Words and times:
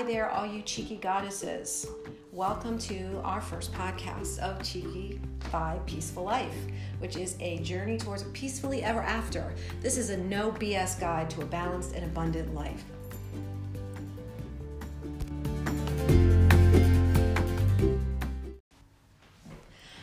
Hi 0.00 0.06
there, 0.06 0.30
all 0.30 0.46
you 0.46 0.62
cheeky 0.62 0.96
goddesses. 0.96 1.86
Welcome 2.32 2.78
to 2.78 3.20
our 3.22 3.42
first 3.42 3.70
podcast 3.74 4.38
of 4.38 4.62
Cheeky 4.62 5.20
Vibe 5.52 5.84
Peaceful 5.84 6.24
Life, 6.24 6.56
which 7.00 7.18
is 7.18 7.36
a 7.38 7.58
journey 7.58 7.98
towards 7.98 8.22
a 8.22 8.26
peacefully 8.30 8.82
ever 8.82 9.02
after. 9.02 9.54
This 9.82 9.98
is 9.98 10.08
a 10.08 10.16
no 10.16 10.52
BS 10.52 10.98
guide 10.98 11.28
to 11.28 11.42
a 11.42 11.44
balanced 11.44 11.94
and 11.94 12.06
abundant 12.06 12.54
life. 12.54 12.82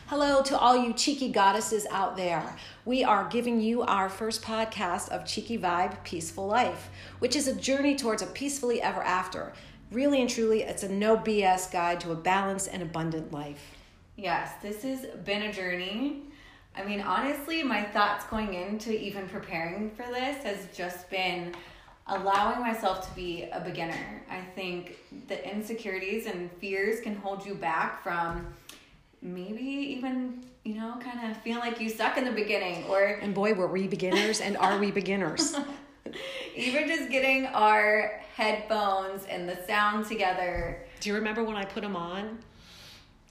Hello 0.06 0.42
to 0.42 0.56
all 0.56 0.76
you 0.76 0.92
cheeky 0.94 1.28
goddesses 1.28 1.86
out 1.90 2.16
there. 2.16 2.56
We 2.84 3.04
are 3.04 3.28
giving 3.28 3.60
you 3.60 3.82
our 3.82 4.08
first 4.08 4.42
podcast 4.42 5.10
of 5.10 5.26
Cheeky 5.26 5.58
Vibe 5.58 6.02
Peaceful 6.04 6.46
Life, 6.46 6.88
which 7.18 7.36
is 7.36 7.46
a 7.46 7.54
journey 7.54 7.94
towards 7.94 8.22
a 8.22 8.26
peacefully 8.26 8.80
ever 8.80 9.02
after. 9.02 9.52
Really 9.90 10.20
and 10.20 10.28
truly, 10.28 10.62
it's 10.62 10.82
a 10.82 10.88
no 10.88 11.16
BS 11.16 11.72
guide 11.72 12.00
to 12.00 12.12
a 12.12 12.14
balanced 12.14 12.68
and 12.70 12.82
abundant 12.82 13.32
life. 13.32 13.74
Yes, 14.16 14.52
this 14.60 14.82
has 14.82 15.06
been 15.24 15.42
a 15.42 15.52
journey. 15.52 16.22
I 16.76 16.84
mean, 16.84 17.00
honestly, 17.00 17.62
my 17.62 17.82
thoughts 17.82 18.24
going 18.26 18.54
into 18.54 18.92
even 18.92 19.28
preparing 19.28 19.90
for 19.90 20.04
this 20.06 20.44
has 20.44 20.68
just 20.76 21.08
been 21.10 21.54
allowing 22.06 22.60
myself 22.60 23.08
to 23.08 23.14
be 23.14 23.48
a 23.52 23.60
beginner. 23.60 24.22
I 24.30 24.40
think 24.54 24.98
the 25.28 25.50
insecurities 25.50 26.26
and 26.26 26.50
fears 26.52 27.00
can 27.00 27.16
hold 27.16 27.44
you 27.46 27.54
back 27.54 28.02
from 28.02 28.46
maybe 29.20 29.62
even 29.62 30.44
you 30.64 30.74
know 30.74 30.96
kind 31.00 31.30
of 31.30 31.36
feeling 31.38 31.60
like 31.60 31.80
you 31.80 31.88
suck 31.88 32.16
in 32.16 32.24
the 32.24 32.30
beginning 32.30 32.84
or 32.84 33.02
and 33.02 33.34
boy 33.34 33.52
were 33.52 33.66
we 33.66 33.88
beginners 33.88 34.40
and 34.40 34.56
are 34.58 34.78
we 34.78 34.92
beginners 34.92 35.56
even 36.58 36.88
just 36.88 37.10
getting 37.10 37.46
our 37.46 38.20
headphones 38.34 39.24
and 39.26 39.48
the 39.48 39.58
sound 39.66 40.06
together 40.06 40.84
do 41.00 41.08
you 41.08 41.14
remember 41.14 41.42
when 41.44 41.56
i 41.56 41.64
put 41.64 41.82
them 41.82 41.96
on 41.96 42.38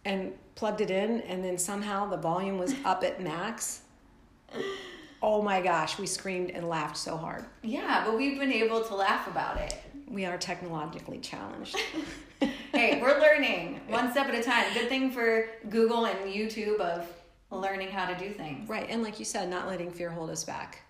and 0.06 0.34
plugged 0.56 0.82
it 0.82 0.90
in 0.90 1.22
and 1.22 1.44
then 1.44 1.58
somehow 1.58 2.10
the 2.10 2.18
volume 2.18 2.58
was 2.58 2.74
up 2.86 3.04
at 3.04 3.22
max 3.22 3.82
oh 5.22 5.42
my 5.42 5.62
gosh 5.62 6.00
we 6.00 6.08
screamed 6.08 6.52
and 6.52 6.68
laughed 6.68 6.98
so 6.98 7.18
hard 7.18 7.46
yeah 7.64 8.04
but 8.06 8.18
we've 8.18 8.40
been 8.40 8.52
able 8.52 8.82
to 8.82 8.96
laugh 8.96 9.28
about 9.28 9.58
it 9.58 9.76
we 10.10 10.26
are 10.26 10.38
technologically 10.38 11.20
challenged 11.20 11.78
hey, 12.74 13.02
we're 13.02 13.20
learning 13.20 13.82
one 13.88 14.12
step 14.12 14.28
at 14.28 14.36
a 14.36 14.44
time. 14.44 14.66
Good 14.74 14.90
thing 14.90 15.12
for 15.12 15.48
Google 15.70 16.06
and 16.06 16.20
YouTube 16.32 16.80
of 16.80 17.08
learning 17.52 17.90
how 17.90 18.06
to 18.06 18.18
do 18.18 18.32
things. 18.34 18.70
Right. 18.70 18.88
And 18.90 19.02
like 19.02 19.20
you 19.20 19.26
said, 19.26 19.50
not 19.50 19.68
letting 19.68 19.92
fear 19.92 20.10
hold 20.10 20.30
us 20.30 20.44
back 20.44 20.84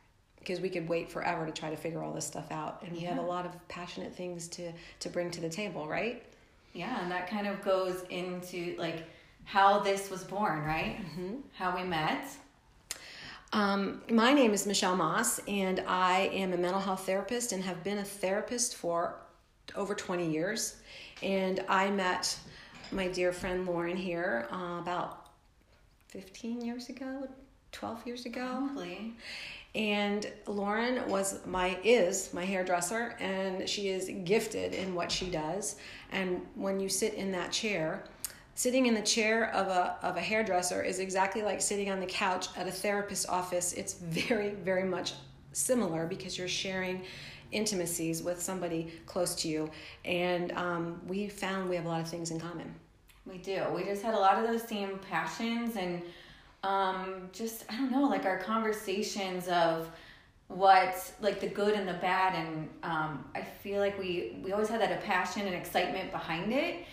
because 0.47 0.61
we 0.61 0.69
could 0.69 0.87
wait 0.87 1.11
forever 1.11 1.45
to 1.45 1.51
try 1.51 1.69
to 1.69 1.75
figure 1.75 2.01
all 2.01 2.13
this 2.13 2.25
stuff 2.25 2.49
out. 2.51 2.81
And 2.81 2.93
we 2.93 3.01
have 3.01 3.17
a 3.17 3.21
lot 3.21 3.45
of 3.45 3.67
passionate 3.67 4.15
things 4.15 4.47
to, 4.49 4.71
to 5.01 5.09
bring 5.09 5.29
to 5.31 5.41
the 5.41 5.49
table, 5.49 5.85
right? 5.87 6.23
Yeah. 6.71 7.01
And 7.01 7.11
that 7.11 7.29
kind 7.29 7.47
of 7.47 7.61
goes 7.61 8.03
into 8.09 8.73
like 8.77 9.03
how 9.43 9.79
this 9.79 10.09
was 10.09 10.23
born, 10.23 10.63
right? 10.63 10.99
Mm-hmm. 11.01 11.35
How 11.53 11.75
we 11.75 11.83
met. 11.83 12.29
Um, 13.51 14.01
my 14.09 14.31
name 14.31 14.53
is 14.53 14.65
Michelle 14.65 14.95
Moss, 14.95 15.39
and 15.49 15.83
I 15.85 16.29
am 16.33 16.53
a 16.53 16.57
mental 16.57 16.81
health 16.81 17.05
therapist 17.05 17.51
and 17.51 17.61
have 17.63 17.83
been 17.83 17.97
a 17.97 18.05
therapist 18.05 18.75
for 18.75 19.15
over 19.75 19.93
20 19.93 20.31
years. 20.31 20.77
And 21.21 21.61
I 21.67 21.89
met 21.89 22.37
my 22.93 23.09
dear 23.09 23.33
friend 23.33 23.65
Lauren 23.65 23.97
here 23.97 24.47
uh, 24.49 24.79
about 24.79 25.27
15 26.07 26.61
years 26.61 26.87
ago, 26.87 27.27
12 27.77 28.07
years 28.07 28.25
ago. 28.25 28.69
Probably. 28.73 29.13
And 29.75 30.31
Lauren 30.47 31.07
was 31.07 31.45
my 31.45 31.77
is 31.83 32.33
my 32.33 32.43
hairdresser 32.43 33.15
and 33.19 33.69
she 33.69 33.89
is 33.89 34.09
gifted 34.23 34.73
in 34.73 34.95
what 34.95 35.11
she 35.11 35.29
does. 35.29 35.75
And 36.11 36.41
when 36.55 36.79
you 36.79 36.89
sit 36.89 37.13
in 37.13 37.31
that 37.33 37.51
chair, 37.51 38.03
sitting 38.55 38.87
in 38.87 38.95
the 38.95 39.01
chair 39.01 39.53
of 39.53 39.67
a 39.67 39.97
of 40.01 40.17
a 40.17 40.21
hairdresser 40.21 40.81
is 40.81 40.99
exactly 40.99 41.43
like 41.43 41.61
sitting 41.61 41.91
on 41.91 41.99
the 41.99 42.07
couch 42.07 42.47
at 42.57 42.67
a 42.67 42.71
therapist's 42.71 43.27
office. 43.27 43.73
It's 43.73 43.93
very 43.93 44.49
very 44.49 44.83
much 44.83 45.13
similar 45.51 46.07
because 46.07 46.37
you're 46.37 46.47
sharing 46.47 47.03
intimacies 47.51 48.23
with 48.23 48.41
somebody 48.41 48.91
close 49.05 49.35
to 49.35 49.47
you. 49.47 49.69
And 50.05 50.51
um, 50.53 50.99
we 51.07 51.27
found 51.29 51.69
we 51.69 51.75
have 51.75 51.85
a 51.85 51.89
lot 51.89 52.01
of 52.01 52.09
things 52.09 52.31
in 52.31 52.39
common. 52.39 52.73
We 53.27 53.37
do. 53.37 53.63
We 53.75 53.83
just 53.83 54.01
had 54.01 54.15
a 54.15 54.19
lot 54.19 54.39
of 54.39 54.49
those 54.49 54.63
same 54.63 54.97
passions 54.99 55.75
and 55.75 56.01
um, 56.63 57.29
just, 57.31 57.65
I 57.69 57.77
don't 57.77 57.91
know, 57.91 58.03
like 58.03 58.25
our 58.25 58.39
conversations 58.39 59.47
of 59.47 59.89
what 60.47 61.11
like 61.19 61.41
the 61.41 61.47
good 61.47 61.73
and 61.73 61.85
the 61.85 61.95
bad 61.95 62.33
and 62.33 62.69
um, 62.81 63.25
i 63.35 63.41
feel 63.41 63.81
like 63.81 63.99
we 63.99 64.39
we 64.41 64.53
always 64.53 64.69
had 64.69 64.79
that 64.79 64.93
a 64.93 65.01
passion 65.05 65.45
and 65.45 65.53
excitement 65.53 66.09
behind 66.09 66.53
it 66.53 66.85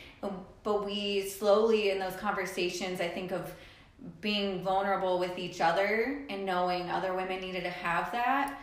but 0.65 0.85
we 0.85 1.23
slowly 1.29 1.91
in 1.91 2.01
those 2.01 2.17
conversations 2.17 3.01
i 3.01 3.07
think 3.07 3.31
of 3.31 3.55
being 4.21 4.61
vulnerable 4.65 5.21
with 5.21 5.39
each 5.39 5.61
other 5.61 6.25
and 6.31 6.45
knowing 6.45 6.91
other 6.91 7.15
women 7.15 7.41
needed 7.41 7.63
to 7.63 7.71
have 7.71 8.11
that 8.11 8.59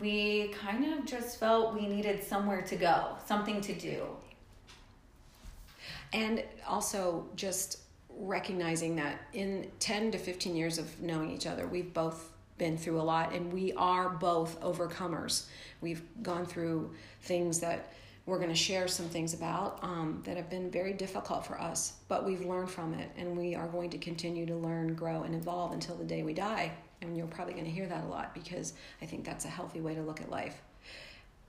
we 0.00 0.48
kind 0.48 0.92
of 0.92 1.04
just 1.04 1.38
felt 1.38 1.74
we 1.74 1.86
needed 1.86 2.22
somewhere 2.22 2.62
to 2.62 2.76
go, 2.76 3.16
something 3.26 3.60
to 3.60 3.72
do. 3.74 4.06
And 6.12 6.42
also 6.66 7.26
just 7.36 7.80
recognizing 8.18 8.96
that 8.96 9.20
in 9.32 9.70
10 9.80 10.12
to 10.12 10.18
15 10.18 10.54
years 10.56 10.78
of 10.78 11.00
knowing 11.00 11.30
each 11.30 11.46
other, 11.46 11.66
we've 11.66 11.92
both 11.92 12.30
been 12.56 12.78
through 12.78 13.00
a 13.00 13.02
lot 13.02 13.32
and 13.32 13.52
we 13.52 13.72
are 13.72 14.08
both 14.08 14.60
overcomers. 14.60 15.46
We've 15.80 16.02
gone 16.22 16.46
through 16.46 16.92
things 17.22 17.60
that 17.60 17.92
we're 18.26 18.38
going 18.38 18.50
to 18.50 18.54
share 18.54 18.88
some 18.88 19.06
things 19.06 19.34
about 19.34 19.80
um, 19.82 20.22
that 20.24 20.36
have 20.36 20.48
been 20.48 20.70
very 20.70 20.94
difficult 20.94 21.44
for 21.44 21.60
us, 21.60 21.94
but 22.08 22.24
we've 22.24 22.44
learned 22.44 22.70
from 22.70 22.94
it 22.94 23.10
and 23.18 23.36
we 23.36 23.54
are 23.54 23.66
going 23.66 23.90
to 23.90 23.98
continue 23.98 24.46
to 24.46 24.54
learn, 24.54 24.94
grow, 24.94 25.24
and 25.24 25.34
evolve 25.34 25.72
until 25.72 25.94
the 25.96 26.04
day 26.04 26.22
we 26.22 26.32
die 26.32 26.72
and 27.04 27.16
you're 27.16 27.26
probably 27.26 27.54
going 27.54 27.66
to 27.66 27.70
hear 27.70 27.86
that 27.86 28.04
a 28.04 28.06
lot 28.06 28.34
because 28.34 28.72
I 29.02 29.06
think 29.06 29.24
that's 29.24 29.44
a 29.44 29.48
healthy 29.48 29.80
way 29.80 29.94
to 29.94 30.02
look 30.02 30.20
at 30.20 30.30
life. 30.30 30.60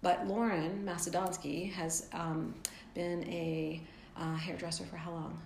But 0.01 0.27
Lauren 0.27 0.83
Macedonsky 0.85 1.71
has 1.71 2.07
um, 2.13 2.53
been 2.93 3.23
a 3.23 3.81
uh, 4.17 4.35
hairdresser 4.35 4.85
for 4.85 4.97
how 4.97 5.11
long? 5.11 5.41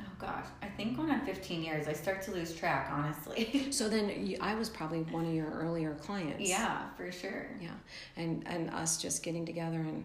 Oh 0.00 0.04
gosh, 0.18 0.46
I 0.62 0.66
think 0.66 0.98
when 0.98 1.10
I'm 1.10 1.24
15 1.24 1.62
years. 1.62 1.88
I 1.88 1.92
start 1.92 2.22
to 2.22 2.30
lose 2.30 2.54
track, 2.54 2.90
honestly. 2.92 3.66
so 3.70 3.88
then 3.88 4.26
you, 4.26 4.38
I 4.40 4.54
was 4.54 4.68
probably 4.68 5.02
one 5.02 5.26
of 5.26 5.34
your 5.34 5.50
earlier 5.50 5.94
clients. 5.94 6.48
Yeah, 6.48 6.88
for 6.96 7.10
sure. 7.12 7.46
Yeah, 7.60 7.70
and 8.16 8.42
and 8.46 8.70
us 8.70 9.00
just 9.00 9.22
getting 9.22 9.46
together 9.46 9.78
and. 9.78 10.04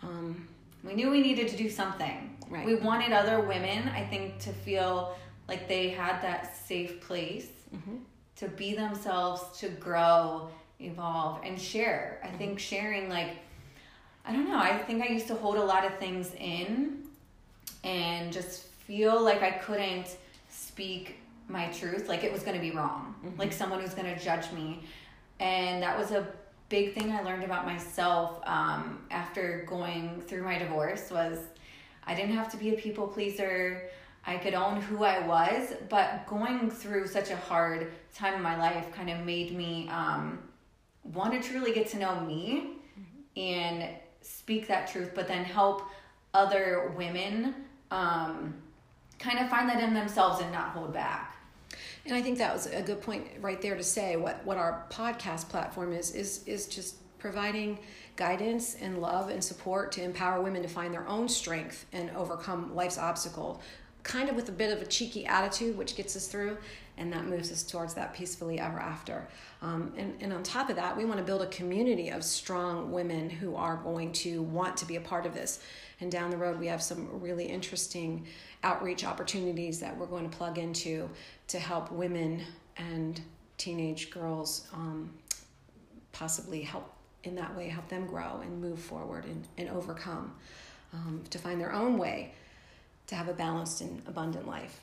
Um, 0.00 0.48
we 0.84 0.94
knew 0.94 1.10
we 1.10 1.20
needed 1.20 1.48
to 1.48 1.56
do 1.56 1.68
something. 1.68 2.36
Right. 2.48 2.64
We 2.64 2.76
wanted 2.76 3.12
other 3.12 3.40
women, 3.40 3.88
I 3.88 4.04
think, 4.04 4.38
to 4.40 4.50
feel 4.50 5.16
like 5.48 5.66
they 5.66 5.88
had 5.88 6.22
that 6.22 6.56
safe 6.56 7.00
place 7.00 7.48
mm-hmm 7.74 7.96
to 8.38 8.48
be 8.48 8.74
themselves, 8.74 9.58
to 9.58 9.68
grow, 9.68 10.48
evolve, 10.80 11.40
and 11.44 11.60
share. 11.60 12.20
I 12.22 12.28
think 12.28 12.58
sharing, 12.58 13.08
like, 13.08 13.36
I 14.24 14.32
don't 14.32 14.48
know, 14.48 14.58
I 14.58 14.78
think 14.78 15.02
I 15.02 15.08
used 15.08 15.26
to 15.28 15.34
hold 15.34 15.56
a 15.56 15.64
lot 15.64 15.84
of 15.84 15.98
things 15.98 16.32
in 16.38 17.04
and 17.82 18.32
just 18.32 18.66
feel 18.88 19.22
like 19.22 19.42
I 19.42 19.50
couldn't 19.50 20.16
speak 20.48 21.18
my 21.46 21.66
truth, 21.68 22.08
like 22.08 22.24
it 22.24 22.32
was 22.32 22.42
going 22.42 22.56
to 22.56 22.60
be 22.60 22.70
wrong, 22.70 23.14
mm-hmm. 23.22 23.38
like 23.38 23.52
someone 23.52 23.82
was 23.82 23.92
going 23.92 24.12
to 24.12 24.18
judge 24.18 24.50
me. 24.52 24.82
And 25.40 25.82
that 25.82 25.96
was 25.96 26.10
a 26.10 26.26
big 26.70 26.94
thing 26.94 27.12
I 27.12 27.22
learned 27.22 27.44
about 27.44 27.66
myself 27.66 28.40
um, 28.44 29.00
after 29.10 29.66
going 29.68 30.22
through 30.22 30.42
my 30.42 30.58
divorce 30.58 31.10
was 31.10 31.38
I 32.06 32.14
didn't 32.14 32.34
have 32.34 32.50
to 32.52 32.56
be 32.56 32.70
a 32.70 32.78
people 32.78 33.06
pleaser. 33.06 33.90
I 34.26 34.38
could 34.38 34.54
own 34.54 34.80
who 34.80 35.04
I 35.04 35.26
was, 35.26 35.74
but 35.90 36.26
going 36.26 36.70
through 36.70 37.06
such 37.08 37.30
a 37.30 37.36
hard 37.36 37.92
time 38.14 38.34
in 38.34 38.42
my 38.42 38.56
life 38.56 38.90
kind 38.94 39.10
of 39.10 39.20
made 39.20 39.56
me 39.56 39.88
um, 39.90 40.38
want 41.02 41.32
to 41.34 41.46
truly 41.46 41.72
get 41.72 41.88
to 41.88 41.98
know 41.98 42.20
me 42.20 42.76
mm-hmm. 42.98 43.40
and 43.40 43.96
speak 44.22 44.66
that 44.68 44.90
truth, 44.90 45.12
but 45.14 45.28
then 45.28 45.44
help 45.44 45.82
other 46.32 46.94
women 46.96 47.54
um, 47.90 48.54
kind 49.18 49.38
of 49.38 49.48
find 49.48 49.68
that 49.68 49.82
in 49.82 49.94
themselves 49.94 50.40
and 50.40 50.52
not 50.52 50.70
hold 50.70 50.92
back. 50.92 51.36
And 52.06 52.14
I 52.14 52.22
think 52.22 52.38
that 52.38 52.52
was 52.52 52.66
a 52.66 52.82
good 52.82 53.02
point 53.02 53.26
right 53.40 53.60
there 53.60 53.76
to 53.76 53.82
say 53.82 54.16
what, 54.16 54.44
what 54.44 54.56
our 54.56 54.86
podcast 54.90 55.48
platform 55.48 55.92
is 55.92 56.14
is 56.14 56.42
is 56.44 56.66
just 56.66 56.96
providing 57.18 57.78
guidance 58.16 58.76
and 58.76 58.98
love 59.00 59.28
and 59.28 59.42
support 59.42 59.92
to 59.92 60.02
empower 60.02 60.40
women 60.40 60.62
to 60.62 60.68
find 60.68 60.94
their 60.94 61.06
own 61.08 61.28
strength 61.28 61.84
and 61.92 62.10
overcome 62.10 62.74
life's 62.74 62.96
obstacle 62.96 63.60
kind 64.02 64.28
of 64.28 64.36
with 64.36 64.48
a 64.48 64.52
bit 64.52 64.72
of 64.72 64.82
a 64.82 64.86
cheeky 64.86 65.26
attitude, 65.26 65.76
which 65.76 65.94
gets 65.94 66.16
us 66.16 66.26
through, 66.26 66.56
and 66.98 67.12
that 67.12 67.26
moves 67.26 67.50
us 67.52 67.62
towards 67.62 67.94
that 67.94 68.12
peacefully 68.12 68.58
ever 68.58 68.78
after. 68.78 69.28
Um, 69.62 69.92
and, 69.96 70.14
and 70.20 70.32
on 70.32 70.42
top 70.42 70.68
of 70.70 70.76
that, 70.76 70.96
we 70.96 71.04
want 71.04 71.18
to 71.18 71.24
build 71.24 71.42
a 71.42 71.46
community 71.46 72.08
of 72.10 72.22
strong 72.22 72.92
women 72.92 73.30
who 73.30 73.56
are 73.56 73.76
going 73.76 74.12
to 74.12 74.42
want 74.42 74.76
to 74.78 74.84
be 74.84 74.96
a 74.96 75.00
part 75.00 75.24
of 75.26 75.32
this. 75.34 75.60
And 76.00 76.10
down 76.12 76.30
the 76.30 76.36
road, 76.36 76.58
we 76.58 76.66
have 76.66 76.82
some 76.82 77.20
really 77.20 77.46
interesting 77.46 78.26
outreach 78.62 79.04
opportunities 79.04 79.80
that 79.80 79.96
we're 79.96 80.06
going 80.06 80.28
to 80.28 80.36
plug 80.36 80.58
into 80.58 81.08
to 81.48 81.58
help 81.58 81.90
women 81.90 82.42
and 82.76 83.20
teenage 83.56 84.10
girls 84.10 84.68
um, 84.72 85.10
possibly 86.12 86.62
help 86.62 86.92
in 87.24 87.34
that 87.34 87.56
way, 87.56 87.68
help 87.68 87.88
them 87.88 88.06
grow 88.06 88.40
and 88.42 88.60
move 88.60 88.78
forward 88.78 89.24
and, 89.24 89.46
and 89.56 89.68
overcome. 89.70 90.32
um, 90.92 91.22
to 91.30 91.38
find 91.38 91.60
their 91.60 91.72
own 91.72 91.98
way 91.98 92.32
to 93.06 93.14
have 93.14 93.28
a 93.28 93.32
balanced 93.32 93.80
and 93.80 94.02
abundant 94.06 94.46
life. 94.46 94.80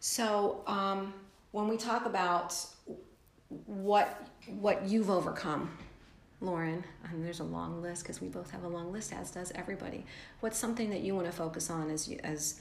So 0.00 0.62
um, 0.66 1.14
when 1.54 1.68
we 1.68 1.76
talk 1.76 2.04
about 2.04 2.52
what 3.66 4.28
what 4.58 4.88
you've 4.88 5.08
overcome, 5.08 5.70
Lauren, 6.40 6.82
and 7.04 7.24
there's 7.24 7.38
a 7.38 7.44
long 7.44 7.80
list 7.80 8.02
because 8.02 8.20
we 8.20 8.26
both 8.26 8.50
have 8.50 8.64
a 8.64 8.68
long 8.68 8.90
list, 8.90 9.12
as 9.12 9.30
does 9.30 9.52
everybody. 9.54 10.04
What's 10.40 10.58
something 10.58 10.90
that 10.90 11.02
you 11.02 11.14
want 11.14 11.26
to 11.26 11.32
focus 11.32 11.70
on 11.70 11.90
as 11.90 12.08
you, 12.08 12.18
as 12.24 12.60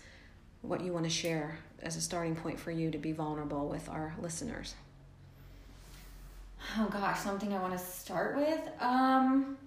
what 0.61 0.81
you 0.81 0.93
want 0.93 1.05
to 1.05 1.09
share 1.09 1.57
as 1.81 1.95
a 1.95 2.01
starting 2.01 2.35
point 2.35 2.59
for 2.59 2.69
you 2.69 2.91
to 2.91 2.99
be 2.99 3.13
vulnerable 3.13 3.67
with 3.67 3.89
our 3.89 4.13
listeners? 4.21 4.75
Oh 6.77 6.87
gosh, 6.87 7.19
something 7.19 7.51
I 7.51 7.59
want 7.59 7.75
to 7.75 7.83
start 7.83 8.35
with. 8.35 8.61
Um, 8.79 9.57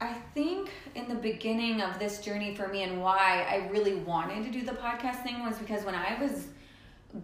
I 0.00 0.12
think 0.34 0.70
in 0.94 1.08
the 1.08 1.16
beginning 1.16 1.80
of 1.80 1.98
this 1.98 2.20
journey 2.20 2.54
for 2.54 2.68
me 2.68 2.84
and 2.84 3.02
why 3.02 3.44
I 3.50 3.68
really 3.72 3.96
wanted 3.96 4.44
to 4.44 4.52
do 4.52 4.64
the 4.64 4.74
podcast 4.74 5.24
thing 5.24 5.40
was 5.40 5.58
because 5.58 5.84
when 5.84 5.96
I 5.96 6.16
was 6.22 6.46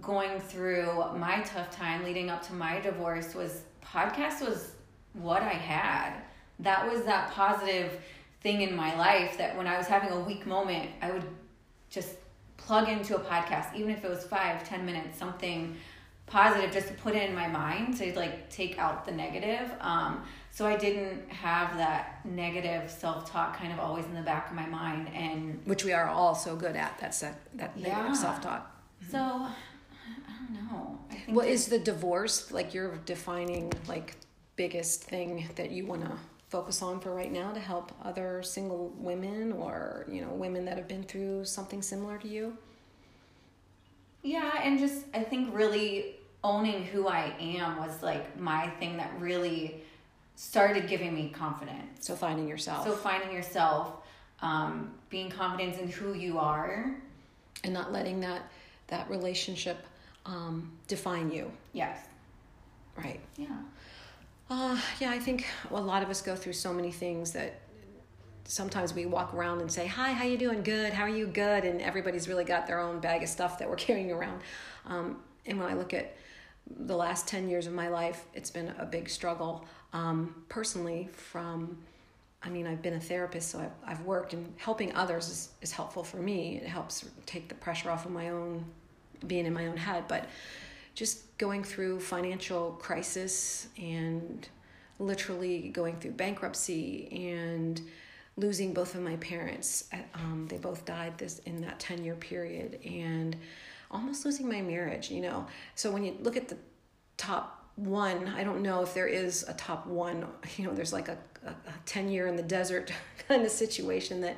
going 0.00 0.40
through 0.40 0.92
my 1.16 1.40
tough 1.44 1.70
time 1.70 2.04
leading 2.04 2.30
up 2.30 2.42
to 2.46 2.54
my 2.54 2.80
divorce 2.80 3.34
was 3.34 3.62
podcast 3.84 4.40
was 4.40 4.72
what 5.12 5.42
I 5.42 5.52
had. 5.52 6.22
That 6.60 6.90
was 6.90 7.02
that 7.02 7.30
positive 7.32 8.00
thing 8.40 8.62
in 8.62 8.74
my 8.74 8.96
life 8.96 9.36
that 9.38 9.56
when 9.56 9.66
I 9.66 9.76
was 9.76 9.86
having 9.86 10.10
a 10.10 10.20
weak 10.20 10.46
moment, 10.46 10.90
I 11.02 11.10
would 11.10 11.24
just 11.90 12.16
plug 12.56 12.88
into 12.88 13.16
a 13.16 13.20
podcast, 13.20 13.74
even 13.74 13.90
if 13.90 14.04
it 14.04 14.10
was 14.10 14.24
five, 14.24 14.66
ten 14.68 14.86
minutes, 14.86 15.18
something 15.18 15.76
positive 16.26 16.72
just 16.72 16.88
to 16.88 16.94
put 16.94 17.14
it 17.14 17.28
in 17.28 17.34
my 17.34 17.46
mind 17.48 17.96
to 17.98 18.16
like 18.16 18.48
take 18.48 18.78
out 18.78 19.04
the 19.04 19.12
negative. 19.12 19.70
Um, 19.80 20.24
so 20.50 20.66
I 20.66 20.76
didn't 20.76 21.28
have 21.30 21.76
that 21.76 22.24
negative 22.24 22.90
self 22.90 23.30
talk 23.30 23.56
kind 23.56 23.72
of 23.72 23.80
always 23.80 24.04
in 24.06 24.14
the 24.14 24.22
back 24.22 24.50
of 24.50 24.56
my 24.56 24.66
mind, 24.66 25.08
and 25.14 25.60
which 25.64 25.84
we 25.84 25.92
are 25.92 26.08
all 26.08 26.34
so 26.34 26.56
good 26.56 26.76
at. 26.76 26.96
That's 27.00 27.20
that 27.20 27.40
that 27.54 27.72
yeah. 27.76 27.96
negative 27.96 28.16
self 28.16 28.40
talk. 28.40 28.70
Mm-hmm. 29.02 29.10
So 29.10 29.46
know. 30.54 30.98
I 31.10 31.14
think 31.14 31.36
well, 31.36 31.46
is 31.46 31.66
the 31.66 31.78
divorce 31.78 32.50
like 32.50 32.74
you're 32.74 32.96
defining 33.04 33.72
like 33.88 34.16
biggest 34.56 35.04
thing 35.04 35.48
that 35.56 35.70
you 35.70 35.86
want 35.86 36.02
to 36.02 36.12
focus 36.48 36.82
on 36.82 37.00
for 37.00 37.12
right 37.12 37.32
now 37.32 37.52
to 37.52 37.60
help 37.60 37.90
other 38.04 38.42
single 38.42 38.92
women 38.96 39.52
or 39.52 40.06
you 40.08 40.20
know 40.20 40.28
women 40.28 40.64
that 40.64 40.76
have 40.76 40.86
been 40.86 41.02
through 41.02 41.44
something 41.44 41.82
similar 41.82 42.18
to 42.18 42.28
you? 42.28 42.56
Yeah, 44.22 44.60
and 44.62 44.78
just 44.78 45.04
I 45.12 45.22
think 45.22 45.54
really 45.54 46.16
owning 46.42 46.84
who 46.84 47.08
I 47.08 47.34
am 47.40 47.78
was 47.78 48.02
like 48.02 48.38
my 48.38 48.68
thing 48.78 48.96
that 48.98 49.12
really 49.18 49.82
started 50.36 50.88
giving 50.88 51.14
me 51.14 51.30
confidence. 51.30 52.06
So 52.06 52.14
finding 52.14 52.48
yourself. 52.48 52.86
So 52.86 52.94
finding 52.94 53.32
yourself, 53.32 53.96
um, 54.42 54.92
being 55.10 55.30
confident 55.30 55.78
in 55.78 55.88
who 55.88 56.14
you 56.14 56.38
are, 56.38 56.94
and 57.64 57.72
not 57.72 57.92
letting 57.92 58.20
that 58.20 58.42
that 58.88 59.08
relationship 59.08 59.78
um, 60.26 60.70
define 60.86 61.30
you. 61.30 61.50
Yes. 61.72 61.98
Right. 62.96 63.20
Yeah. 63.36 63.56
Uh, 64.50 64.78
yeah, 65.00 65.10
I 65.10 65.18
think 65.18 65.46
a 65.70 65.80
lot 65.80 66.02
of 66.02 66.10
us 66.10 66.20
go 66.20 66.36
through 66.36 66.52
so 66.52 66.72
many 66.72 66.92
things 66.92 67.32
that 67.32 67.60
sometimes 68.44 68.92
we 68.92 69.06
walk 69.06 69.32
around 69.34 69.60
and 69.60 69.72
say, 69.72 69.86
"Hi, 69.86 70.12
how 70.12 70.24
you 70.24 70.36
doing? 70.36 70.62
Good. 70.62 70.92
How 70.92 71.04
are 71.04 71.08
you? 71.08 71.26
Good." 71.26 71.64
And 71.64 71.80
everybody's 71.80 72.28
really 72.28 72.44
got 72.44 72.66
their 72.66 72.78
own 72.78 73.00
bag 73.00 73.22
of 73.22 73.28
stuff 73.28 73.58
that 73.58 73.68
we're 73.68 73.76
carrying 73.88 74.12
around. 74.12 74.40
Um, 74.86 75.22
and 75.46 75.58
when 75.58 75.68
I 75.68 75.74
look 75.74 75.94
at 75.94 76.16
the 76.86 76.96
last 76.96 77.26
ten 77.26 77.48
years 77.48 77.66
of 77.66 77.72
my 77.72 77.88
life, 77.88 78.26
it's 78.34 78.50
been 78.50 78.74
a 78.78 78.84
big 78.86 79.08
struggle 79.08 79.64
um, 79.92 80.44
personally. 80.48 81.08
From, 81.12 81.78
I 82.42 82.50
mean, 82.50 82.66
I've 82.66 82.82
been 82.82 82.94
a 82.94 83.00
therapist, 83.00 83.50
so 83.50 83.60
I've, 83.60 83.92
I've 83.98 84.00
worked, 84.02 84.34
and 84.34 84.52
helping 84.58 84.94
others 84.94 85.28
is, 85.28 85.48
is 85.62 85.72
helpful 85.72 86.04
for 86.04 86.18
me. 86.18 86.58
It 86.62 86.68
helps 86.68 87.04
take 87.24 87.48
the 87.48 87.54
pressure 87.54 87.90
off 87.90 88.04
of 88.04 88.12
my 88.12 88.28
own 88.28 88.64
being 89.26 89.46
in 89.46 89.52
my 89.52 89.66
own 89.66 89.76
head, 89.76 90.04
but 90.08 90.28
just 90.94 91.36
going 91.38 91.64
through 91.64 92.00
financial 92.00 92.72
crisis 92.72 93.68
and 93.76 94.48
literally 94.98 95.68
going 95.70 95.96
through 95.96 96.12
bankruptcy 96.12 97.08
and 97.30 97.80
losing 98.36 98.72
both 98.72 98.94
of 98.94 99.02
my 99.02 99.16
parents. 99.16 99.84
Um, 100.14 100.46
they 100.48 100.56
both 100.56 100.84
died 100.84 101.18
this 101.18 101.40
in 101.40 101.60
that 101.62 101.78
10 101.80 102.04
year 102.04 102.14
period 102.14 102.80
and 102.84 103.36
almost 103.90 104.24
losing 104.24 104.48
my 104.48 104.60
marriage, 104.60 105.10
you 105.10 105.20
know. 105.20 105.46
So 105.74 105.90
when 105.90 106.04
you 106.04 106.16
look 106.20 106.36
at 106.36 106.48
the 106.48 106.56
top 107.16 107.68
one, 107.76 108.28
I 108.28 108.44
don't 108.44 108.62
know 108.62 108.82
if 108.82 108.94
there 108.94 109.06
is 109.06 109.44
a 109.48 109.54
top 109.54 109.86
one, 109.86 110.26
you 110.56 110.64
know, 110.64 110.74
there's 110.74 110.92
like 110.92 111.08
a, 111.08 111.18
a, 111.44 111.50
a 111.50 111.74
10 111.86 112.08
year 112.08 112.26
in 112.26 112.36
the 112.36 112.42
desert 112.42 112.92
kind 113.28 113.44
of 113.44 113.50
situation 113.50 114.20
that, 114.22 114.36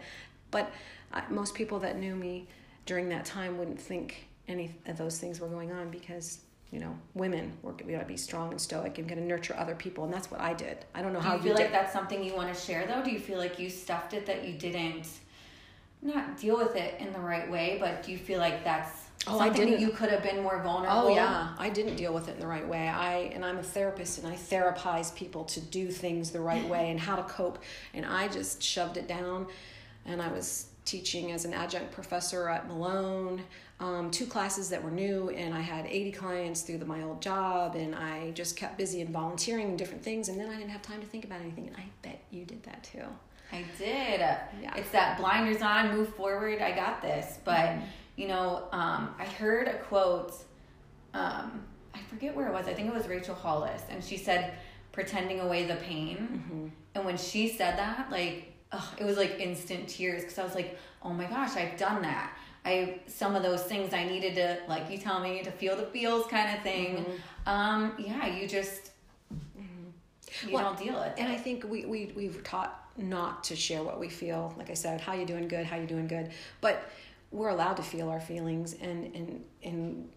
but 0.51 0.71
uh, 1.13 1.23
most 1.31 1.55
people 1.55 1.79
that 1.81 1.99
knew 1.99 2.15
me 2.15 2.49
during 2.85 3.09
that 3.09 3.25
time 3.25 3.59
wouldn't 3.59 3.81
think 3.81 4.29
any 4.49 4.75
of 4.87 4.97
those 4.97 5.19
things 5.19 5.41
were 5.41 5.49
going 5.49 5.73
on 5.73 5.91
because 5.91 6.41
you 6.73 6.81
know, 6.81 6.99
women, 7.15 7.53
we're, 7.63 7.73
we 7.85 7.93
got 7.93 8.01
to 8.01 8.07
be 8.07 8.17
strong 8.17 8.51
and 8.51 8.61
stoic 8.61 8.99
and 8.99 9.09
going 9.09 9.21
to 9.21 9.25
nurture 9.25 9.55
other 9.57 9.75
people. 9.75 10.05
And 10.05 10.13
that's 10.13 10.31
what 10.31 10.41
I 10.41 10.53
did. 10.53 10.85
I 10.95 11.03
don't 11.03 11.13
know 11.13 11.21
do 11.21 11.27
how 11.27 11.37
you 11.37 11.43
feel 11.43 11.53
you 11.53 11.59
like 11.59 11.73
that's 11.73 11.93
something 11.93 12.23
you 12.23 12.35
want 12.35 12.53
to 12.53 12.61
share 12.61 12.87
though. 12.87 13.03
Do 13.03 13.11
you 13.11 13.21
feel 13.21 13.39
like 13.39 13.59
you 13.59 13.71
stuffed 13.71 14.15
it 14.15 14.27
that 14.27 14.45
you 14.45 14.55
didn't 14.55 15.07
not 16.03 16.39
deal 16.39 16.57
with 16.57 16.77
it 16.77 17.01
in 17.01 17.13
the 17.13 17.19
right 17.19 17.51
way, 17.51 17.79
but 17.81 18.03
do 18.03 18.13
you 18.13 18.19
feel 18.19 18.39
like 18.39 18.65
that's 18.65 18.91
oh, 19.27 19.39
something 19.39 19.51
I 19.51 19.55
didn't. 19.55 19.75
that 19.75 19.81
you 19.81 19.91
could 19.91 20.11
have 20.11 20.23
been 20.23 20.43
more 20.43 20.61
vulnerable? 20.63 21.09
Oh 21.09 21.15
yeah, 21.15 21.55
I 21.59 21.71
didn't 21.71 21.97
deal 21.97 22.13
with 22.13 22.29
it 22.29 22.35
in 22.35 22.41
the 22.41 22.47
right 22.47 22.67
way. 22.67 22.89
I 22.89 23.31
and 23.35 23.45
I'm 23.45 23.59
a 23.59 23.63
therapist 23.63 24.19
and 24.19 24.27
I 24.27 24.35
therapize 24.37 25.15
people 25.15 25.45
to 25.45 25.61
do 25.61 25.91
things 25.91 26.31
the 26.31 26.41
right 26.41 26.69
way 26.69 26.91
and 26.91 27.01
how 27.01 27.17
to 27.17 27.23
cope. 27.23 27.59
And 27.95 28.05
I 28.05 28.29
just 28.29 28.63
shoved 28.63 28.97
it 28.97 29.09
down, 29.09 29.47
and 30.05 30.21
I 30.21 30.29
was 30.29 30.67
teaching 30.85 31.33
as 31.33 31.45
an 31.45 31.53
adjunct 31.53 31.93
professor 31.93 32.49
at 32.49 32.69
Malone 32.69 33.43
um, 33.79 34.11
two 34.11 34.27
classes 34.27 34.71
that 34.71 34.83
were 34.83 34.91
new, 34.91 35.29
and 35.31 35.55
I 35.55 35.61
had 35.61 35.87
80 35.87 36.13
clients 36.13 36.63
through 36.63 36.79
the, 36.79 36.87
my 36.87 37.03
old 37.03 37.21
job, 37.21 37.75
and 37.75 37.95
I 37.95 38.31
just 38.31 38.57
kept 38.57 38.79
busy 38.79 39.03
and 39.03 39.11
volunteering 39.11 39.69
and 39.69 39.79
different 39.79 40.03
things, 40.03 40.29
and 40.29 40.41
then 40.41 40.49
I 40.49 40.57
didn't 40.57 40.71
have 40.71 40.83
time 40.83 41.01
to 41.01 41.07
think 41.07 41.25
about 41.25 41.41
anything. 41.43 41.67
And 41.67 41.77
I 41.77 41.85
bet 42.01 42.23
you 42.31 42.45
did 42.47 42.63
that 42.63 42.83
too. 42.85 43.05
I 43.53 43.65
did. 43.79 44.21
Yeah. 44.21 44.75
It's 44.77 44.91
that 44.91 45.19
blinders 45.19 45.63
on, 45.63 45.95
move 45.95 46.15
forward. 46.15 46.61
I 46.61 46.73
got 46.73 47.03
this. 47.03 47.39
But 47.45 47.67
mm-hmm. 47.67 47.85
you 48.17 48.29
know, 48.29 48.65
um, 48.73 49.15
I 49.19 49.25
heard 49.25 49.69
a 49.69 49.79
quote. 49.79 50.35
Um, 51.15 51.65
I 51.95 52.01
forget 52.09 52.35
where 52.35 52.49
it 52.49 52.53
was. 52.53 52.67
I 52.67 52.75
think 52.75 52.89
it 52.89 52.95
was 52.95 53.09
Rachel 53.09 53.35
Hollis, 53.35 53.83
and 53.91 54.03
she 54.03 54.17
said, 54.17 54.55
"Pretending 54.93 55.41
away 55.41 55.67
the 55.67 55.77
pain." 55.77 56.17
Mm-hmm. 56.17 56.67
And 56.95 57.05
when 57.05 57.19
she 57.19 57.49
said 57.49 57.79
that, 57.79 58.11
like, 58.11 58.53
ugh, 58.73 58.89
it 58.99 59.05
was 59.05 59.17
like 59.17 59.39
instant 59.39 59.89
tears 59.89 60.23
because 60.23 60.39
I 60.39 60.45
was 60.45 60.55
like, 60.55 60.79
"Oh 61.03 61.13
my 61.13 61.27
gosh, 61.27 61.57
I've 61.57 61.77
done 61.77 62.03
that." 62.03 62.33
I 62.67 62.99
some 63.07 63.37
of 63.37 63.43
those 63.43 63.63
things 63.63 63.95
I 63.95 64.05
needed 64.05 64.35
to 64.35 64.59
like 64.69 64.91
you 64.91 64.99
tell 64.99 65.21
me 65.21 65.43
to 65.43 65.51
feel 65.51 65.77
the 65.77 65.87
feels 65.87 66.27
kind 66.27 66.57
of 66.57 66.63
thing. 66.63 66.97
Mm-hmm. 66.97 67.49
Um, 67.49 67.95
yeah, 67.99 68.27
you 68.27 68.49
just 68.49 68.91
you 70.45 70.53
well, 70.53 70.65
don't 70.65 70.79
deal 70.79 70.95
with 70.95 71.07
it. 71.07 71.15
And 71.19 71.33
I 71.33 71.37
think 71.37 71.65
we 71.65 71.87
we 71.87 72.13
we've 72.17 72.43
taught 72.43 72.91
not 72.97 73.45
to 73.45 73.57
share 73.57 73.83
what 73.83 74.01
we 74.01 74.09
feel. 74.09 74.55
Like 74.59 74.71
I 74.71 74.75
said, 74.75 75.01
how 75.01 75.15
you 75.15 75.25
doing 75.25 75.49
good, 75.49 75.65
how 75.65 75.77
you 75.77 75.87
doing 75.87 76.09
good. 76.09 76.31
But 76.61 76.91
we're 77.31 77.49
allowed 77.49 77.77
to 77.77 77.83
feel 77.83 78.09
our 78.09 78.21
feelings 78.21 78.75
and 78.75 79.15
and 79.15 79.45
and 79.63 80.09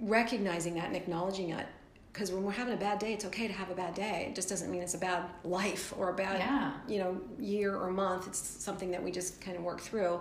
recognizing 0.00 0.74
that 0.74 0.86
and 0.86 0.96
acknowledging 0.96 1.50
it 1.50 1.66
because 2.12 2.30
when 2.30 2.42
we're 2.42 2.52
having 2.52 2.74
a 2.74 2.78
bad 2.78 2.98
day 2.98 3.12
it's 3.12 3.24
okay 3.24 3.48
to 3.48 3.52
have 3.52 3.68
a 3.68 3.74
bad 3.74 3.94
day 3.94 4.26
it 4.28 4.34
just 4.34 4.48
doesn't 4.48 4.70
mean 4.70 4.80
it's 4.80 4.94
a 4.94 4.98
bad 4.98 5.24
life 5.42 5.92
or 5.98 6.10
a 6.10 6.14
bad 6.14 6.38
yeah. 6.38 6.72
you 6.86 6.98
know 6.98 7.20
year 7.40 7.76
or 7.76 7.90
month 7.90 8.28
it's 8.28 8.38
something 8.38 8.92
that 8.92 9.02
we 9.02 9.10
just 9.10 9.40
kind 9.40 9.56
of 9.56 9.62
work 9.64 9.80
through 9.80 10.20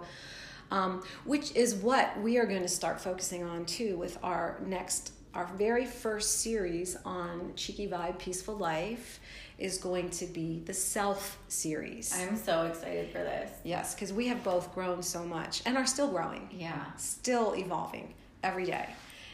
um, 0.71 1.03
which 1.25 1.55
is 1.55 1.75
what 1.75 2.19
we 2.21 2.37
are 2.37 2.45
going 2.45 2.61
to 2.61 2.67
start 2.67 2.99
focusing 2.99 3.43
on 3.43 3.65
too 3.65 3.97
with 3.97 4.17
our 4.23 4.59
next, 4.65 5.13
our 5.33 5.45
very 5.57 5.85
first 5.85 6.41
series 6.41 6.97
on 7.05 7.53
Cheeky 7.55 7.87
Vibe 7.87 8.19
Peaceful 8.19 8.55
Life 8.55 9.19
is 9.57 9.77
going 9.77 10.09
to 10.11 10.25
be 10.25 10.61
the 10.65 10.73
self 10.73 11.39
series. 11.47 12.13
I'm 12.15 12.37
so 12.37 12.65
excited 12.65 13.09
for 13.09 13.19
this. 13.19 13.51
Yes, 13.63 13.95
because 13.95 14.13
we 14.13 14.27
have 14.27 14.43
both 14.43 14.73
grown 14.73 15.01
so 15.01 15.23
much 15.23 15.61
and 15.65 15.77
are 15.77 15.87
still 15.87 16.09
growing. 16.09 16.49
Yeah. 16.51 16.83
Still 16.97 17.55
evolving 17.55 18.13
every 18.43 18.65
day. 18.65 18.87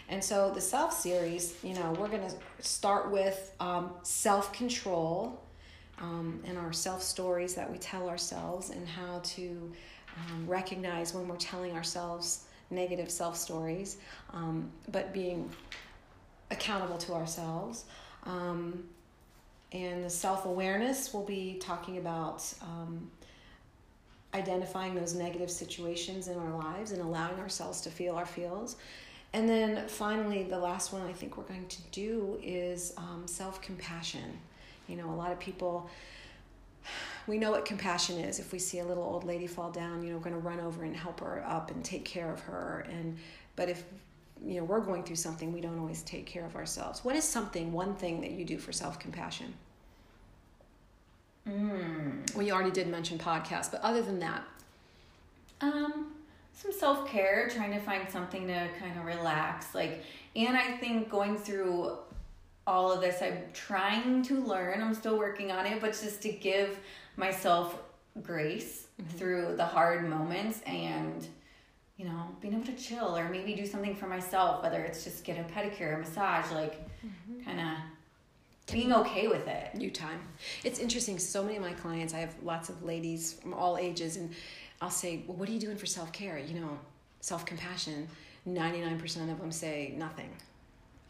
And 0.10 0.24
so 0.24 0.52
the 0.52 0.62
self 0.62 0.94
series, 0.94 1.56
you 1.64 1.74
know, 1.74 1.96
we're 2.00 2.08
going 2.08 2.28
to 2.30 2.36
start 2.66 3.12
with 3.12 3.54
um, 3.60 3.92
self 4.04 4.54
control 4.54 5.42
um, 6.00 6.42
and 6.46 6.58
our 6.58 6.74
self 6.74 7.02
stories 7.02 7.56
that 7.56 7.72
we 7.72 7.78
tell 7.78 8.10
ourselves 8.10 8.70
and 8.70 8.88
how 8.88 9.20
to 9.24 9.72
um, 10.18 10.48
recognize 10.48 11.14
when 11.14 11.28
we're 11.28 11.36
telling 11.38 11.74
ourselves 11.74 12.46
negative 12.70 13.10
self 13.12 13.38
stories, 13.38 13.98
um, 14.32 14.70
but 14.92 15.14
being 15.14 15.50
accountable 16.52 16.98
to 16.98 17.14
ourselves. 17.14 17.86
Um, 18.26 18.84
and 19.72 20.04
the 20.04 20.10
self 20.10 20.46
awareness, 20.46 21.14
we'll 21.14 21.26
be 21.26 21.58
talking 21.60 21.98
about 21.98 22.44
um, 22.62 23.10
identifying 24.34 24.96
those 24.96 25.14
negative 25.14 25.50
situations 25.50 26.28
in 26.28 26.38
our 26.38 26.56
lives 26.58 26.92
and 26.92 27.02
allowing 27.02 27.40
ourselves 27.40 27.82
to 27.82 27.90
feel 27.90 28.16
our 28.16 28.26
feels. 28.26 28.78
And 29.34 29.50
then 29.50 29.88
finally, 29.88 30.44
the 30.44 30.60
last 30.60 30.94
one 30.94 31.02
I 31.02 31.12
think 31.12 31.38
we're 31.38 31.44
going 31.44 31.68
to 31.68 31.82
do 31.92 32.40
is 32.44 32.94
um, 32.98 33.24
self 33.26 33.62
compassion. 33.62 34.40
You 34.88 34.98
know, 34.98 35.10
a 35.10 35.16
lot 35.16 35.32
of 35.32 35.40
people 35.40 35.90
we 37.28 37.38
know 37.38 37.52
what 37.52 37.66
compassion 37.66 38.18
is. 38.20 38.40
If 38.40 38.52
we 38.52 38.60
see 38.60 38.80
a 38.80 38.86
little 38.86 39.04
old 39.04 39.24
lady 39.24 39.48
fall 39.48 39.72
down, 39.72 40.04
you 40.04 40.10
know, 40.10 40.18
we're 40.18 40.24
going 40.24 40.36
to 40.36 40.42
run 40.42 40.60
over 40.60 40.84
and 40.84 40.96
help 40.96 41.20
her 41.22 41.44
up 41.48 41.72
and 41.72 41.84
take 41.84 42.06
care 42.06 42.32
of 42.32 42.40
her. 42.42 42.86
And 42.90 43.18
but 43.56 43.70
if 43.70 43.84
you 44.44 44.60
know 44.60 44.64
we're 44.64 44.82
going 44.82 45.04
through 45.04 45.16
something, 45.16 45.54
we 45.54 45.62
don't 45.62 45.80
always 45.80 46.02
take 46.04 46.26
care 46.26 46.46
of 46.46 46.56
ourselves. 46.56 47.04
What 47.06 47.16
is 47.16 47.24
something, 47.24 47.72
one 47.72 47.96
thing 47.96 48.22
that 48.22 48.32
you 48.32 48.46
do 48.46 48.58
for 48.58 48.72
self 48.72 49.00
compassion? 49.00 49.54
Mm. 51.48 52.34
Well, 52.36 52.46
you 52.46 52.54
already 52.54 52.72
did 52.72 52.88
mention 52.88 53.18
podcasts, 53.18 53.70
but 53.70 53.82
other 53.82 54.02
than 54.02 54.20
that, 54.20 54.44
um, 55.62 56.14
some 56.54 56.72
self 56.72 57.08
care, 57.08 57.50
trying 57.50 57.72
to 57.72 57.80
find 57.80 58.10
something 58.10 58.48
to 58.48 58.68
kind 58.80 58.98
of 58.98 59.06
relax. 59.06 59.74
Like, 59.74 60.04
and 60.36 60.56
I 60.56 60.78
think 60.78 61.10
going 61.10 61.38
through 61.38 61.98
all 62.66 62.92
of 62.92 63.02
this, 63.02 63.22
I'm 63.22 63.40
trying 63.54 64.24
to 64.24 64.42
learn. 64.42 64.82
I'm 64.82 64.94
still 64.94 65.18
working 65.18 65.52
on 65.52 65.66
it, 65.66 65.82
but 65.82 65.92
just 65.92 66.22
to 66.22 66.32
give 66.32 66.80
myself 67.16 67.78
grace 68.22 68.88
mm-hmm. 69.02 69.18
through 69.18 69.56
the 69.56 69.66
hard 69.66 70.08
moments 70.08 70.62
and 70.66 71.28
you 71.98 72.06
know 72.06 72.36
being 72.42 72.54
able 72.54 72.66
to 72.66 72.76
chill 72.76 73.18
or 73.18 73.30
maybe 73.30 73.54
do 73.56 73.66
something 73.66 73.96
for 73.96 74.08
myself 74.08 74.62
whether 74.62 74.82
it's 74.82 75.04
just 75.04 75.24
get 75.24 75.38
a 75.40 75.44
pedicure 75.52 75.96
a 75.96 75.98
massage 75.98 76.52
like 76.52 76.80
mm-hmm. 77.06 77.44
kind 77.44 77.60
of 77.60 77.78
being 78.72 78.94
okay 78.94 79.28
with 79.28 79.48
it. 79.48 79.76
new 79.76 79.92
time. 79.92 80.22
It's 80.64 80.80
interesting. 80.80 81.20
So 81.20 81.44
many 81.44 81.58
of 81.58 81.62
my 81.62 81.74
clients, 81.74 82.14
I 82.14 82.20
have 82.20 82.36
lots 82.44 82.70
of 82.70 82.84
ladies 82.84 83.34
from 83.34 83.54
all 83.54 83.78
ages, 83.78 84.16
and 84.16 84.34
I'll 84.82 84.90
say, 84.90 85.24
Well, 85.28 85.38
what 85.38 85.50
are 85.50 85.52
you 85.52 85.60
doing 85.60 85.78
for 85.78 85.86
self 85.86 86.12
care? 86.12 86.38
You 86.38 86.60
know, 86.60 86.80
self 87.20 87.46
compassion. 87.46 88.08
99% 88.48 89.32
of 89.32 89.40
them 89.40 89.52
say 89.54 89.94
nothing. 89.98 90.30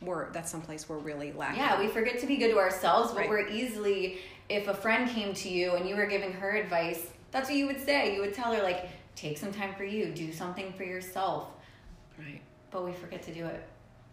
We're, 0.05 0.31
that's 0.31 0.51
someplace 0.51 0.89
we're 0.89 0.97
really 0.97 1.31
lacking. 1.33 1.59
Yeah, 1.59 1.79
we 1.79 1.87
forget 1.87 2.19
to 2.19 2.27
be 2.27 2.37
good 2.37 2.51
to 2.51 2.57
ourselves, 2.57 3.11
but 3.11 3.21
right. 3.21 3.29
we're 3.29 3.47
easily, 3.47 4.19
if 4.49 4.67
a 4.67 4.73
friend 4.73 5.09
came 5.09 5.33
to 5.33 5.49
you 5.49 5.75
and 5.75 5.87
you 5.87 5.95
were 5.95 6.05
giving 6.05 6.31
her 6.33 6.51
advice, 6.51 7.07
that's 7.31 7.49
what 7.49 7.57
you 7.57 7.67
would 7.67 7.83
say. 7.83 8.13
You 8.15 8.21
would 8.21 8.33
tell 8.33 8.53
her, 8.53 8.61
like, 8.61 8.89
take 9.15 9.37
some 9.37 9.51
time 9.51 9.73
for 9.75 9.83
you, 9.83 10.07
do 10.07 10.31
something 10.31 10.73
for 10.73 10.83
yourself. 10.83 11.47
Right. 12.17 12.41
But 12.71 12.85
we 12.85 12.91
forget 12.93 13.23
to 13.23 13.33
do 13.33 13.45
it. 13.45 13.67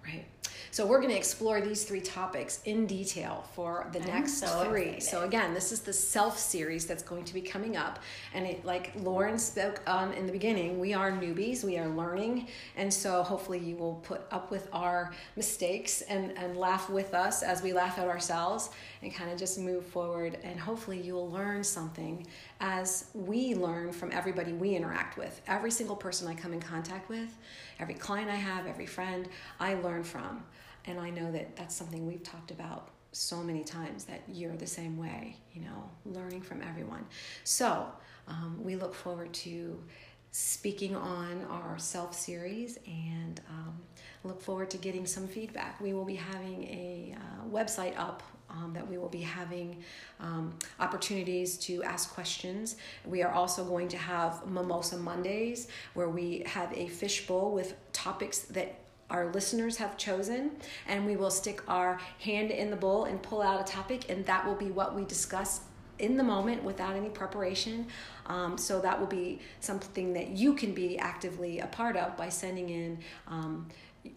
Right. 0.04 0.24
So 0.70 0.86
we're 0.86 0.98
going 0.98 1.10
to 1.10 1.16
explore 1.16 1.60
these 1.60 1.84
three 1.84 2.00
topics 2.00 2.60
in 2.64 2.86
detail 2.86 3.44
for 3.54 3.88
the 3.92 4.00
I'm 4.00 4.06
next 4.06 4.34
so 4.38 4.64
three. 4.64 4.82
Excited. 4.82 5.02
So 5.02 5.22
again, 5.24 5.54
this 5.54 5.72
is 5.72 5.80
the 5.80 5.92
self 5.92 6.38
series 6.38 6.86
that's 6.86 7.02
going 7.02 7.24
to 7.24 7.34
be 7.34 7.40
coming 7.40 7.76
up, 7.76 7.98
and 8.34 8.46
it, 8.46 8.64
like 8.64 8.92
Lauren 8.96 9.38
spoke 9.38 9.82
on 9.86 10.12
in 10.12 10.26
the 10.26 10.32
beginning, 10.32 10.78
we 10.78 10.94
are 10.94 11.10
newbies, 11.10 11.64
we 11.64 11.78
are 11.78 11.88
learning, 11.88 12.48
and 12.76 12.92
so 12.92 13.22
hopefully 13.22 13.58
you 13.58 13.76
will 13.76 13.96
put 14.04 14.22
up 14.30 14.50
with 14.50 14.68
our 14.72 15.12
mistakes 15.36 16.02
and 16.02 16.36
and 16.38 16.56
laugh 16.56 16.88
with 16.88 17.14
us 17.14 17.42
as 17.42 17.62
we 17.62 17.72
laugh 17.72 17.98
at 17.98 18.06
ourselves, 18.06 18.70
and 19.02 19.14
kind 19.14 19.30
of 19.30 19.38
just 19.38 19.58
move 19.58 19.84
forward. 19.84 20.38
And 20.42 20.58
hopefully 20.58 21.00
you 21.00 21.14
will 21.14 21.30
learn 21.30 21.64
something 21.64 22.26
as 22.60 23.06
we 23.14 23.54
learn 23.54 23.92
from 23.92 24.12
everybody 24.12 24.52
we 24.52 24.74
interact 24.74 25.16
with. 25.16 25.40
Every 25.46 25.70
single 25.70 25.96
person 25.96 26.28
I 26.28 26.34
come 26.34 26.52
in 26.52 26.60
contact 26.60 27.08
with, 27.08 27.36
every 27.78 27.94
client 27.94 28.30
I 28.30 28.36
have, 28.36 28.66
every 28.66 28.86
friend, 28.86 29.28
I 29.58 29.74
learn 29.74 30.04
And 30.86 30.98
I 30.98 31.10
know 31.10 31.30
that 31.32 31.56
that's 31.56 31.74
something 31.74 32.06
we've 32.06 32.22
talked 32.22 32.50
about 32.50 32.90
so 33.12 33.42
many 33.42 33.64
times 33.64 34.04
that 34.04 34.22
you're 34.28 34.56
the 34.56 34.66
same 34.66 34.96
way, 34.96 35.36
you 35.52 35.62
know, 35.62 35.90
learning 36.06 36.42
from 36.42 36.62
everyone. 36.62 37.04
So 37.44 37.86
um, 38.28 38.58
we 38.62 38.76
look 38.76 38.94
forward 38.94 39.32
to 39.34 39.82
speaking 40.32 40.94
on 40.94 41.44
our 41.50 41.76
self 41.78 42.14
series 42.14 42.78
and 42.86 43.40
um, 43.48 43.78
look 44.22 44.40
forward 44.40 44.70
to 44.70 44.78
getting 44.78 45.06
some 45.06 45.26
feedback. 45.26 45.80
We 45.80 45.92
will 45.92 46.04
be 46.04 46.14
having 46.14 46.64
a 46.64 47.16
uh, 47.16 47.48
website 47.48 47.98
up 47.98 48.22
um, 48.48 48.72
that 48.74 48.88
we 48.88 48.98
will 48.98 49.08
be 49.08 49.20
having 49.20 49.82
um, 50.20 50.54
opportunities 50.78 51.56
to 51.58 51.82
ask 51.82 52.12
questions. 52.12 52.76
We 53.04 53.22
are 53.22 53.32
also 53.32 53.64
going 53.64 53.88
to 53.88 53.98
have 53.98 54.46
Mimosa 54.46 54.96
Mondays 54.96 55.68
where 55.94 56.08
we 56.08 56.44
have 56.46 56.72
a 56.76 56.88
fishbowl 56.88 57.52
with 57.52 57.74
topics 57.92 58.40
that 58.40 58.78
our 59.10 59.30
listeners 59.32 59.76
have 59.78 59.96
chosen, 59.96 60.52
and 60.86 61.06
we 61.06 61.16
will 61.16 61.30
stick 61.30 61.62
our 61.68 62.00
hand 62.20 62.50
in 62.50 62.70
the 62.70 62.76
bowl 62.76 63.04
and 63.04 63.22
pull 63.22 63.42
out 63.42 63.60
a 63.60 63.64
topic, 63.64 64.10
and 64.10 64.24
that 64.26 64.46
will 64.46 64.54
be 64.54 64.70
what 64.70 64.94
we 64.94 65.04
discuss 65.04 65.60
in 65.98 66.16
the 66.16 66.22
moment 66.22 66.64
without 66.64 66.96
any 66.96 67.10
preparation. 67.10 67.86
Um, 68.26 68.56
so 68.56 68.80
that 68.80 68.98
will 68.98 69.06
be 69.06 69.40
something 69.60 70.14
that 70.14 70.30
you 70.30 70.54
can 70.54 70.72
be 70.72 70.98
actively 70.98 71.60
a 71.60 71.66
part 71.66 71.96
of 71.96 72.16
by 72.16 72.28
sending 72.28 72.70
in. 72.70 72.98
Um, 73.28 73.68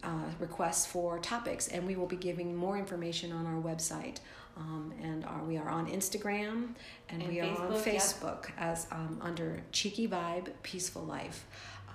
uh, 0.02 0.08
requests 0.40 0.86
for 0.86 1.20
topics, 1.20 1.68
and 1.68 1.86
we 1.86 1.98
will 1.98 2.08
be 2.08 2.16
giving 2.16 2.56
more 2.56 2.78
information 2.78 3.34
on 3.34 3.46
our 3.46 3.62
website. 3.62 4.20
Um, 4.56 4.94
and 5.02 5.26
our, 5.26 5.44
we 5.44 5.58
are 5.58 5.68
on 5.68 5.88
Instagram 5.88 6.70
and, 7.10 7.24
and 7.24 7.28
we 7.28 7.38
Facebook, 7.38 7.60
are 7.60 7.66
on 7.66 7.82
Facebook 7.82 8.50
yep. 8.50 8.58
as 8.60 8.88
um, 8.92 9.18
under 9.22 9.62
Cheeky 9.72 10.08
Vibe 10.08 10.50
Peaceful 10.62 11.04
Life. 11.04 11.46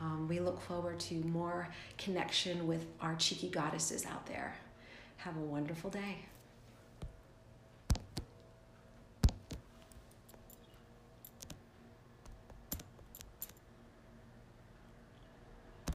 Um, 0.00 0.28
we 0.28 0.38
look 0.40 0.60
forward 0.60 1.00
to 1.00 1.14
more 1.14 1.68
connection 1.96 2.66
with 2.66 2.86
our 3.00 3.16
cheeky 3.16 3.48
goddesses 3.48 4.06
out 4.06 4.26
there. 4.26 4.56
Have 5.18 5.36
a 5.36 5.40
wonderful 5.40 5.90
day. 5.90 6.18